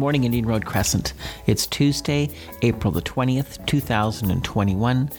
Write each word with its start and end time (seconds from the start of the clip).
morning, 0.00 0.24
Indian 0.24 0.46
Road 0.46 0.64
Crescent. 0.64 1.12
It's 1.46 1.66
Tuesday, 1.66 2.30
April 2.62 2.90
the 2.90 3.02
20th, 3.02 3.64
2021, 3.66 5.10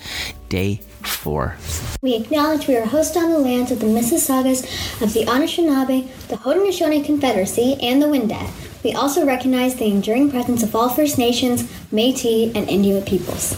day 0.50 0.82
four. 1.04 1.56
We 2.02 2.16
acknowledge 2.16 2.68
we 2.68 2.76
are 2.76 2.88
hosted 2.88 3.18
on 3.18 3.30
the 3.30 3.38
lands 3.38 3.70
of 3.70 3.80
the 3.80 3.86
Mississaugas 3.86 4.64
of 5.00 5.14
the 5.14 5.26
Anishinaabe, 5.26 6.28
the 6.30 6.36
Haudenosaunee 6.38 7.06
Confederacy, 7.06 7.78
and 7.80 8.02
the 8.02 8.08
Wendat. 8.08 8.50
We 8.84 8.94
also 8.94 9.24
recognize 9.24 9.76
the 9.76 9.86
enduring 9.86 10.32
presence 10.32 10.64
of 10.64 10.76
all 10.76 10.90
First 10.90 11.20
Nations, 11.20 11.62
Métis, 11.92 12.56
and 12.56 12.68
Inuit 12.68 13.06
peoples. 13.06 13.56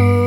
Oh, 0.00 0.23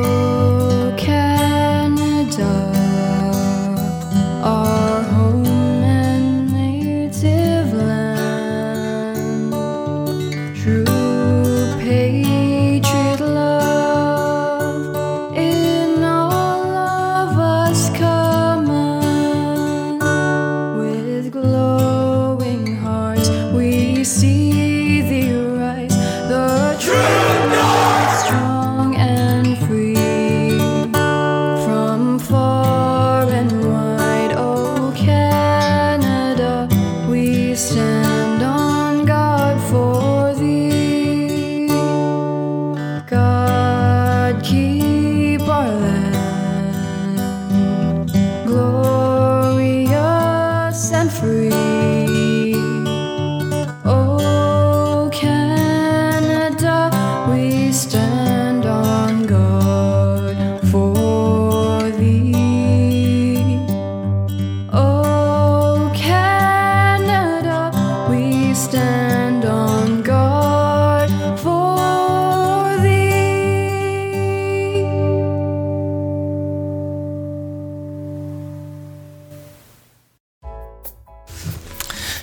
free. 51.78 52.07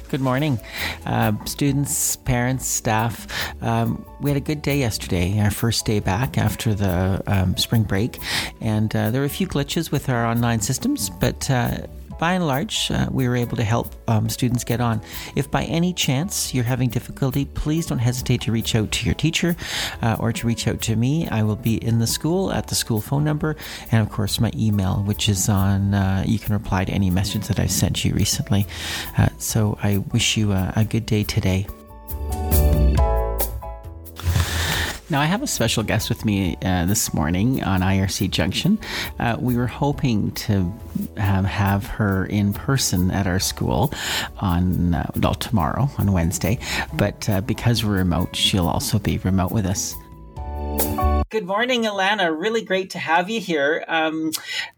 Good 0.09 0.21
morning, 0.21 0.59
uh, 1.07 1.33
students, 1.45 2.15
parents, 2.17 2.67
staff. 2.67 3.27
Um, 3.63 4.05
we 4.21 4.29
had 4.29 4.37
a 4.37 4.41
good 4.41 4.61
day 4.61 4.77
yesterday, 4.77 5.39
our 5.39 5.49
first 5.49 5.85
day 5.85 5.99
back 5.99 6.37
after 6.37 6.75
the 6.75 7.23
um, 7.25 7.57
spring 7.57 7.83
break, 7.83 8.19
and 8.61 8.95
uh, 8.95 9.09
there 9.09 9.21
were 9.21 9.25
a 9.25 9.29
few 9.29 9.47
glitches 9.47 9.91
with 9.91 10.07
our 10.07 10.25
online 10.25 10.61
systems, 10.61 11.09
but 11.09 11.49
uh, 11.49 11.79
by 12.17 12.33
and 12.33 12.45
large, 12.45 12.89
uh, 12.91 13.07
we 13.11 13.27
were 13.27 13.35
able 13.35 13.57
to 13.57 13.63
help 13.63 13.93
um, 14.07 14.29
students 14.29 14.63
get 14.63 14.81
on. 14.81 15.01
If 15.35 15.51
by 15.51 15.63
any 15.65 15.93
chance 15.93 16.53
you're 16.53 16.63
having 16.63 16.89
difficulty, 16.89 17.45
please 17.45 17.87
don't 17.87 17.99
hesitate 17.99 18.41
to 18.41 18.51
reach 18.51 18.75
out 18.75 18.91
to 18.91 19.05
your 19.05 19.15
teacher 19.15 19.55
uh, 20.01 20.17
or 20.19 20.31
to 20.33 20.47
reach 20.47 20.67
out 20.67 20.81
to 20.81 20.95
me. 20.95 21.27
I 21.27 21.43
will 21.43 21.55
be 21.55 21.75
in 21.75 21.99
the 21.99 22.07
school 22.07 22.51
at 22.51 22.67
the 22.67 22.75
school 22.75 23.01
phone 23.01 23.23
number, 23.23 23.55
and 23.91 24.01
of 24.01 24.11
course, 24.11 24.39
my 24.39 24.51
email, 24.55 25.03
which 25.05 25.29
is 25.29 25.49
on, 25.49 25.93
uh, 25.93 26.23
you 26.25 26.39
can 26.39 26.53
reply 26.53 26.85
to 26.85 26.91
any 26.91 27.09
message 27.09 27.47
that 27.47 27.59
I've 27.59 27.71
sent 27.71 28.05
you 28.05 28.13
recently. 28.13 28.65
Uh, 29.17 29.29
so 29.37 29.77
I 29.81 29.97
wish 29.97 30.37
you 30.37 30.51
a, 30.51 30.73
a 30.75 30.85
good 30.85 31.05
day 31.05 31.23
today. 31.23 31.67
Now, 35.07 35.21
I 35.21 35.25
have 35.25 35.43
a 35.43 35.47
special 35.47 35.83
guest 35.83 36.09
with 36.09 36.25
me 36.25 36.57
uh, 36.63 36.85
this 36.85 37.13
morning 37.13 37.63
on 37.63 37.81
IRC 37.81 38.31
Junction. 38.31 38.79
Uh, 39.19 39.37
we 39.39 39.55
were 39.55 39.67
hoping 39.67 40.31
to 40.31 40.73
um, 41.17 41.45
have 41.45 41.85
her 41.85 42.25
in 42.25 42.53
person 42.53 43.11
at 43.11 43.27
our 43.27 43.39
school 43.39 43.93
on, 44.39 44.95
uh, 44.95 45.11
well, 45.21 45.35
tomorrow, 45.35 45.89
on 45.99 46.11
Wednesday, 46.11 46.57
but 46.95 47.29
uh, 47.29 47.41
because 47.41 47.85
we're 47.85 47.97
remote, 47.97 48.35
she'll 48.35 48.67
also 48.67 48.97
be 48.97 49.19
remote 49.19 49.51
with 49.51 49.67
us. 49.67 49.93
Good 51.31 51.47
morning, 51.47 51.85
Alana. 51.85 52.39
Really 52.39 52.63
great 52.63 52.91
to 52.91 52.99
have 52.99 53.31
you 53.31 53.41
here. 53.41 53.83
Um, 53.87 54.29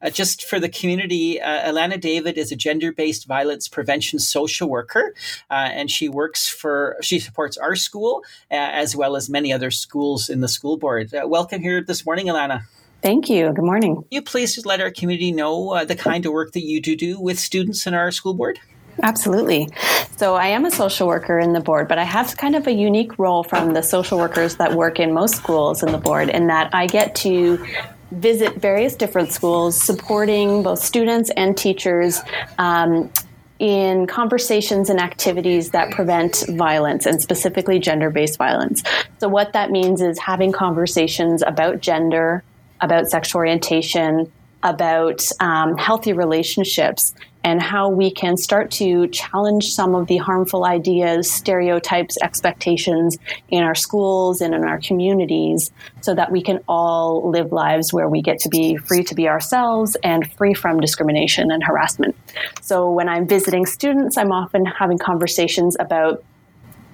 uh, 0.01 0.09
just 0.09 0.45
for 0.45 0.61
the 0.61 0.69
community, 0.69 1.41
uh, 1.41 1.69
Alana 1.69 1.99
David 1.99 2.37
is 2.37 2.53
a 2.53 2.55
gender-based 2.55 3.27
violence 3.27 3.67
prevention 3.67 4.17
social 4.17 4.69
worker, 4.69 5.13
uh, 5.51 5.55
and 5.73 5.91
she 5.91 6.07
works 6.07 6.47
for 6.47 6.95
she 7.01 7.19
supports 7.19 7.57
our 7.57 7.75
school 7.75 8.23
uh, 8.49 8.55
as 8.55 8.95
well 8.95 9.17
as 9.17 9.29
many 9.29 9.51
other 9.51 9.71
schools 9.71 10.29
in 10.29 10.39
the 10.39 10.47
school 10.47 10.77
board. 10.77 11.13
Uh, 11.13 11.27
welcome 11.27 11.61
here 11.61 11.83
this 11.83 12.05
morning, 12.05 12.27
Alana. 12.27 12.61
Thank 13.01 13.29
you. 13.29 13.51
Good 13.51 13.65
morning. 13.65 14.05
you 14.09 14.21
please 14.21 14.55
just 14.55 14.65
let 14.65 14.79
our 14.79 14.89
community 14.89 15.33
know 15.33 15.71
uh, 15.71 15.83
the 15.83 15.97
kind 15.97 16.25
of 16.25 16.31
work 16.31 16.53
that 16.53 16.63
you 16.63 16.81
do 16.81 16.95
do 16.95 17.19
with 17.19 17.39
students 17.39 17.85
in 17.85 17.93
our 17.93 18.09
school 18.09 18.33
board? 18.33 18.57
Absolutely. 19.03 19.69
So, 20.17 20.35
I 20.35 20.47
am 20.47 20.65
a 20.65 20.71
social 20.71 21.07
worker 21.07 21.37
in 21.39 21.53
the 21.53 21.59
board, 21.59 21.87
but 21.87 21.99
I 21.99 22.03
have 22.03 22.35
kind 22.37 22.55
of 22.55 22.65
a 22.67 22.71
unique 22.71 23.17
role 23.19 23.43
from 23.43 23.73
the 23.73 23.83
social 23.83 24.17
workers 24.17 24.55
that 24.55 24.73
work 24.73 24.99
in 24.99 25.13
most 25.13 25.35
schools 25.35 25.83
in 25.83 25.91
the 25.91 25.97
board 25.97 26.29
in 26.29 26.47
that 26.47 26.73
I 26.73 26.87
get 26.87 27.13
to 27.17 27.63
visit 28.11 28.55
various 28.55 28.95
different 28.95 29.31
schools, 29.31 29.79
supporting 29.79 30.63
both 30.63 30.79
students 30.79 31.29
and 31.35 31.57
teachers. 31.57 32.21
Um, 32.57 33.11
in 33.59 34.05
conversations 34.05 34.87
and 34.87 34.99
activities 34.99 35.71
that 35.71 35.91
prevent 35.91 36.45
violence 36.49 37.07
and 37.07 37.19
specifically 37.19 37.79
gender 37.79 38.11
based 38.11 38.37
violence. 38.37 38.83
So, 39.19 39.27
what 39.27 39.53
that 39.53 39.71
means 39.71 40.01
is 40.01 40.19
having 40.19 40.51
conversations 40.51 41.41
about 41.41 41.81
gender, 41.81 42.43
about 42.81 43.07
sexual 43.07 43.39
orientation, 43.39 44.31
about 44.63 45.27
um, 45.39 45.77
healthy 45.77 46.13
relationships, 46.13 47.13
and 47.47 47.61
how 47.61 47.87
we 47.87 48.11
can 48.11 48.35
start 48.35 48.69
to 48.69 49.07
challenge 49.07 49.71
some 49.71 49.95
of 49.95 50.07
the 50.07 50.17
harmful 50.17 50.65
ideas, 50.65 51.31
stereotypes, 51.31 52.17
expectations 52.21 53.17
in 53.47 53.63
our 53.63 53.73
schools 53.73 54.41
and 54.41 54.53
in 54.53 54.65
our 54.65 54.81
communities 54.81 55.71
so 56.01 56.13
that 56.13 56.29
we 56.29 56.41
can 56.41 56.59
all 56.67 57.31
live 57.31 57.53
lives 57.53 57.93
where 57.93 58.09
we 58.09 58.21
get 58.21 58.37
to 58.37 58.49
be 58.49 58.75
free 58.75 59.01
to 59.01 59.15
be 59.15 59.29
ourselves 59.29 59.95
and 60.03 60.29
free 60.33 60.53
from 60.53 60.81
discrimination 60.81 61.49
and 61.49 61.63
harassment. 61.63 62.17
So, 62.61 62.91
when 62.91 63.07
I'm 63.07 63.25
visiting 63.25 63.65
students, 63.65 64.17
I'm 64.17 64.33
often 64.33 64.65
having 64.65 64.97
conversations 64.97 65.77
about 65.79 66.21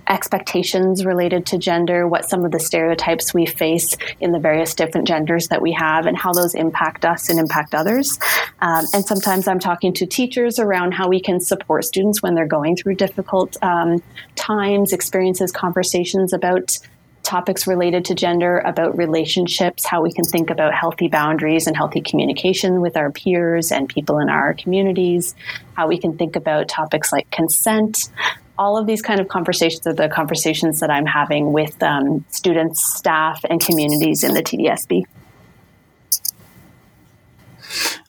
expectations 0.07 1.05
related 1.05 1.45
to 1.47 1.57
gender, 1.57 2.07
what 2.07 2.29
some 2.29 2.45
of 2.45 2.51
the 2.51 2.59
stereotypes 2.59 3.33
we 3.33 3.45
face 3.45 3.95
in 4.19 4.31
the 4.31 4.39
various 4.39 4.73
different 4.75 5.07
genders 5.07 5.47
that 5.49 5.61
we 5.61 5.71
have, 5.73 6.05
and 6.05 6.17
how 6.17 6.33
those 6.33 6.55
impact 6.55 7.05
us 7.05 7.29
and 7.29 7.39
impact 7.39 7.73
others. 7.73 8.19
Um, 8.61 8.85
and 8.93 9.05
sometimes 9.05 9.47
I'm 9.47 9.59
talking 9.59 9.93
to 9.93 10.05
teachers 10.05 10.59
around 10.59 10.93
how 10.93 11.07
we 11.07 11.21
can 11.21 11.39
support 11.39 11.85
students 11.85 12.21
when 12.21 12.35
they're 12.35 12.47
going 12.47 12.75
through 12.75 12.95
difficult 12.95 13.57
um, 13.63 14.01
times, 14.35 14.93
experiences, 14.93 15.51
conversations 15.51 16.33
about 16.33 16.77
topics 17.23 17.65
related 17.65 18.05
to 18.05 18.15
gender, 18.15 18.59
about 18.59 18.97
relationships, 18.97 19.85
how 19.85 20.01
we 20.01 20.11
can 20.11 20.25
think 20.25 20.49
about 20.49 20.73
healthy 20.73 21.07
boundaries 21.07 21.67
and 21.67 21.75
healthy 21.75 22.01
communication 22.01 22.81
with 22.81 22.97
our 22.97 23.11
peers 23.11 23.71
and 23.71 23.87
people 23.87 24.19
in 24.19 24.29
our 24.29 24.53
communities, 24.53 25.33
how 25.73 25.88
we 25.88 25.97
can 25.97 26.17
think 26.17 26.35
about 26.35 26.67
topics 26.67 27.11
like 27.11 27.29
consent. 27.31 28.09
All 28.57 28.77
of 28.77 28.85
these 28.85 29.01
kind 29.01 29.19
of 29.19 29.27
conversations 29.27 29.85
are 29.88 29.94
the 29.94 30.09
conversations 30.09 30.79
that 30.79 30.89
I'm 30.89 31.05
having 31.05 31.53
with 31.53 31.81
um, 31.81 32.23
students, 32.29 32.85
staff, 32.95 33.44
and 33.50 33.59
communities 33.59 34.23
in 34.23 34.33
the 34.33 34.44
TDSB. 34.44 35.05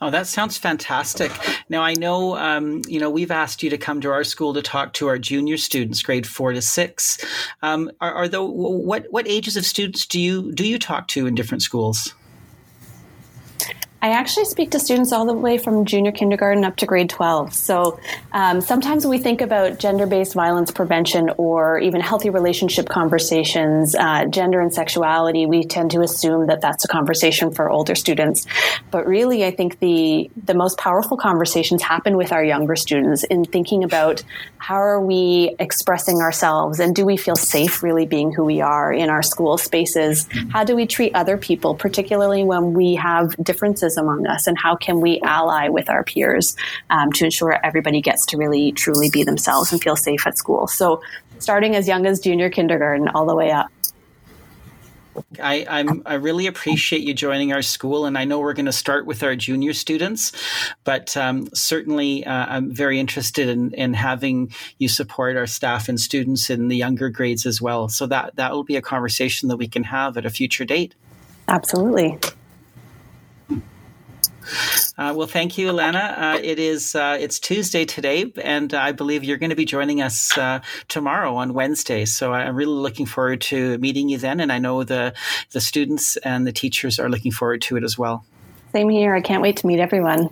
Oh, 0.01 0.11
that 0.11 0.27
sounds 0.27 0.59
fantastic. 0.59 1.33
Now, 1.69 1.83
I 1.83 1.95
know, 1.95 2.37
um, 2.37 2.83
you 2.87 3.01
know, 3.01 3.09
we've 3.09 3.31
asked 3.31 3.63
you 3.63 3.71
to 3.71 3.79
come 3.79 4.01
to 4.03 4.11
our 4.11 4.25
school 4.25 4.53
to 4.55 4.63
talk 4.63 4.93
to 4.95 5.09
our 5.09 5.19
junior 5.19 5.57
students, 5.57 6.03
grade 6.03 6.27
four 6.27 6.53
to 6.53 6.61
six. 6.61 7.25
Um, 7.63 7.91
are, 8.01 8.13
are 8.13 8.29
the 8.29 8.43
what 8.45 9.07
what 9.11 9.27
ages 9.27 9.57
of 9.57 9.65
students 9.65 10.05
do 10.07 10.21
you 10.21 10.53
do 10.53 10.67
you 10.67 10.79
talk 10.79 11.09
to 11.09 11.27
in 11.27 11.35
different 11.35 11.63
schools? 11.63 12.15
I 14.05 14.11
actually 14.11 14.45
speak 14.45 14.71
to 14.73 14.79
students 14.79 15.13
all 15.13 15.25
the 15.25 15.33
way 15.33 15.57
from 15.57 15.87
junior 15.87 16.13
kindergarten 16.13 16.63
up 16.63 16.77
to 16.77 16.85
grade 16.85 17.09
12. 17.09 17.55
So 17.55 17.99
um, 18.33 18.61
sometimes 18.61 19.07
we 19.07 19.17
think 19.17 19.41
about 19.41 19.79
gender 19.79 20.07
based 20.07 20.35
violence 20.35 20.71
prevention 20.71 21.31
or 21.39 21.79
even 21.79 22.03
healthy 22.03 22.29
relationship 22.29 22.91
conversations, 22.91 23.95
uh, 23.95 24.27
gender 24.27 24.61
and 24.61 24.75
sexuality. 24.75 25.47
We 25.47 25.65
tend 25.65 25.91
to 25.93 26.03
assume 26.03 26.49
that 26.49 26.61
that's 26.61 26.85
a 26.85 26.89
conversation 26.89 27.51
for 27.51 27.71
older 27.71 27.95
students. 27.95 28.45
But 28.91 29.07
really, 29.07 29.43
I 29.43 29.53
think 29.53 29.79
the, 29.79 30.31
the 30.37 30.53
most 30.53 30.77
powerful 30.77 31.17
conversations 31.17 31.81
happen 31.81 32.19
with 32.19 32.31
our 32.31 32.45
younger 32.45 32.77
students 32.77 33.25
in 33.25 33.47
thinking 33.47 33.85
about 33.85 34.23
how 34.59 34.75
are 34.75 35.01
we 35.01 35.57
expressing 35.59 36.19
ourselves 36.19 36.79
and 36.79 36.95
do 36.95 37.07
we 37.07 37.17
feel 37.17 37.37
safe 37.37 37.83
really 37.83 38.05
being 38.05 38.33
who 38.33 38.45
we 38.45 38.61
are 38.61 38.93
in 38.93 39.09
our 39.09 39.23
school 39.23 39.57
spaces? 39.57 40.29
How 40.51 40.63
do 40.63 40.77
we 40.77 40.87
treat 40.87 41.15
other 41.15 41.39
people, 41.39 41.75
particularly 41.75 42.45
when 42.45 42.75
we 42.75 42.97
have 42.97 43.35
differences 43.43 43.94
among 43.97 44.27
us 44.27 44.47
and 44.47 44.59
how 44.59 44.75
can 44.77 45.01
we 45.01 45.21
ally 45.21 45.69
with 45.69 45.89
our 45.91 46.05
peers 46.05 46.57
um, 46.91 47.13
to 47.13 47.25
ensure 47.25 47.59
everybody 47.65 48.01
gets 48.01 48.27
to 48.27 48.37
really 48.37 48.73
truly 48.73 49.11
be 49.11 49.23
themselves 49.23 49.73
and 49.73 49.83
feel 49.83 49.97
safe 49.97 50.27
at 50.27 50.37
school 50.37 50.67
so 50.67 51.01
starting 51.39 51.75
as 51.75 51.89
young 51.89 52.07
as 52.07 52.21
junior 52.21 52.51
kindergarten 52.51 53.09
all 53.09 53.27
the 53.27 53.35
way 53.35 53.51
up 53.51 53.71
I, 55.43 55.67
I'm, 55.69 56.03
I 56.07 56.15
really 56.15 56.47
appreciate 56.47 57.03
you 57.03 57.15
joining 57.15 57.53
our 57.53 57.63
school, 57.63 58.07
and 58.07 58.19
I 58.19 58.25
know 58.25 58.41
we're 58.41 58.55
going 58.55 58.67
to 58.67 58.73
start 58.73 59.07
with 59.07 59.23
our 59.23 59.37
junior 59.37 59.73
students, 59.73 60.33
but 60.85 61.17
um, 61.17 61.49
certainly 61.55 62.25
uh, 62.27 62.47
I'm 62.49 62.73
very 62.73 62.99
interested 62.99 63.49
in, 63.49 63.73
in 63.75 63.95
having 63.95 64.53
you 64.79 64.89
support 64.89 65.37
our 65.37 65.47
staff 65.47 65.89
and 65.89 66.01
students 66.01 66.51
in 66.51 66.69
the 66.69 66.77
younger 66.77 67.11
grades 67.11 67.47
as 67.47 67.61
well. 67.61 67.89
So 67.89 68.07
that 68.07 68.37
that 68.37 68.53
will 68.53 68.65
be 68.65 68.77
a 68.77 68.83
conversation 68.83 69.49
that 69.49 69.57
we 69.57 69.69
can 69.69 69.85
have 69.85 70.17
at 70.17 70.27
a 70.27 70.31
future 70.31 70.65
date. 70.65 70.95
Absolutely. 71.49 72.19
Uh, 74.97 75.13
well, 75.17 75.27
thank 75.27 75.59
you, 75.59 75.69
Alana. 75.69 76.19
Uh, 76.37 76.41
it 76.41 76.61
is 76.61 76.95
uh, 76.95 77.17
it's 77.19 77.41
Tuesday 77.41 77.85
today, 77.85 78.33
and 78.41 78.73
I 78.73 78.93
believe 78.93 79.25
you're 79.25 79.39
going 79.39 79.51
to 79.51 79.57
be 79.57 79.65
joining 79.65 80.01
us 80.01 80.39
uh, 80.39 80.61
tomorrow 80.87 81.35
on 81.35 81.53
Wednesday. 81.53 82.05
So 82.05 82.33
I'm 82.33 82.55
really 82.55 82.73
looking 82.73 83.05
forward 83.05 83.41
to 83.43 83.77
meeting 83.79 84.09
you 84.09 84.19
then, 84.19 84.39
and 84.39 84.53
I 84.53 84.59
know 84.59 84.85
the 84.85 85.13
the 85.51 85.61
students 85.61 86.17
and 86.19 86.47
the 86.47 86.53
teachers 86.53 87.01
are 87.01 87.09
looking 87.09 87.33
forward 87.33 87.61
to 87.63 87.77
it 87.77 87.83
as 87.83 87.99
well. 87.99 88.25
Same 88.73 88.89
here. 88.89 89.17
I 89.17 89.21
can't 89.21 89.43
wait 89.43 89.57
to 89.59 89.67
meet 89.67 89.81
everyone. 89.81 90.31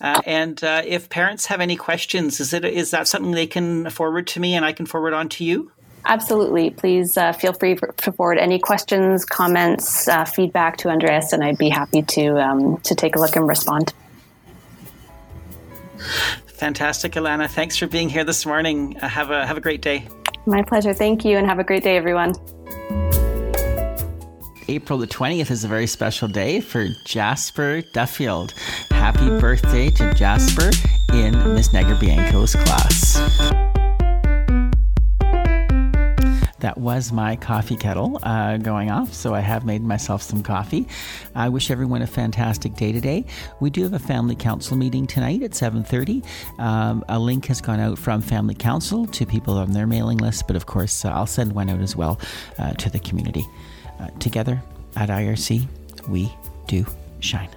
Uh, 0.00 0.20
and 0.26 0.62
uh, 0.64 0.82
if 0.84 1.08
parents 1.08 1.46
have 1.46 1.60
any 1.60 1.76
questions, 1.76 2.40
is 2.40 2.52
it 2.52 2.64
is 2.64 2.90
that 2.90 3.06
something 3.06 3.32
they 3.32 3.46
can 3.46 3.88
forward 3.90 4.26
to 4.28 4.40
me, 4.40 4.54
and 4.54 4.64
I 4.64 4.72
can 4.72 4.86
forward 4.86 5.12
on 5.12 5.28
to 5.30 5.44
you? 5.44 5.70
Absolutely. 6.08 6.70
Please 6.70 7.16
uh, 7.16 7.32
feel 7.32 7.52
free 7.52 7.74
to 7.74 8.12
forward 8.12 8.38
any 8.38 8.60
questions, 8.60 9.24
comments, 9.24 10.06
uh, 10.06 10.24
feedback 10.24 10.76
to 10.78 10.88
Andreas, 10.88 11.32
and 11.32 11.42
I'd 11.42 11.58
be 11.58 11.68
happy 11.68 12.02
to 12.02 12.40
um, 12.40 12.78
to 12.82 12.94
take 12.94 13.16
a 13.16 13.18
look 13.18 13.34
and 13.34 13.48
respond. 13.48 13.92
Fantastic, 16.46 17.12
Alana. 17.12 17.48
Thanks 17.48 17.76
for 17.76 17.88
being 17.88 18.08
here 18.08 18.22
this 18.22 18.46
morning. 18.46 18.96
Uh, 18.98 19.08
have 19.08 19.30
a 19.30 19.44
have 19.46 19.56
a 19.56 19.60
great 19.60 19.82
day. 19.82 20.06
My 20.46 20.62
pleasure. 20.62 20.94
Thank 20.94 21.24
you, 21.24 21.36
and 21.38 21.46
have 21.46 21.58
a 21.58 21.64
great 21.64 21.82
day, 21.82 21.96
everyone. 21.96 22.34
April 24.68 24.98
the 24.98 25.06
20th 25.06 25.50
is 25.50 25.64
a 25.64 25.68
very 25.68 25.86
special 25.86 26.26
day 26.28 26.60
for 26.60 26.86
Jasper 27.04 27.82
Duffield. 27.92 28.52
Happy 28.90 29.28
birthday 29.38 29.90
to 29.90 30.12
Jasper 30.14 30.70
in 31.12 31.54
Miss 31.54 31.68
Neger-Bianco's 31.68 32.56
class 32.56 33.75
that 36.66 36.78
was 36.78 37.12
my 37.12 37.36
coffee 37.36 37.76
kettle 37.76 38.18
uh, 38.24 38.56
going 38.56 38.90
off. 38.90 39.14
So 39.14 39.34
I 39.36 39.38
have 39.40 39.64
made 39.64 39.84
myself 39.84 40.20
some 40.20 40.42
coffee. 40.42 40.88
I 41.32 41.48
wish 41.48 41.70
everyone 41.70 42.02
a 42.02 42.08
fantastic 42.08 42.74
day 42.74 42.90
today. 42.90 43.24
We 43.60 43.70
do 43.70 43.84
have 43.84 43.92
a 43.92 44.00
family 44.00 44.34
council 44.34 44.76
meeting 44.76 45.06
tonight 45.06 45.44
at 45.44 45.52
7:30. 45.52 46.24
Um, 46.58 47.04
a 47.08 47.20
link 47.20 47.46
has 47.46 47.60
gone 47.60 47.78
out 47.78 48.00
from 48.00 48.20
Family 48.20 48.56
Council 48.56 49.06
to 49.06 49.24
people 49.24 49.58
on 49.58 49.70
their 49.70 49.86
mailing 49.86 50.18
list, 50.18 50.48
but 50.48 50.56
of 50.56 50.66
course 50.66 51.04
uh, 51.04 51.10
I'll 51.10 51.28
send 51.28 51.52
one 51.52 51.70
out 51.70 51.80
as 51.80 51.94
well 51.94 52.18
uh, 52.58 52.72
to 52.72 52.90
the 52.90 52.98
community. 52.98 53.46
Uh, 54.00 54.08
together 54.18 54.60
at 54.96 55.08
IRC, 55.08 55.68
we 56.08 56.34
do 56.66 56.84
shine. 57.20 57.50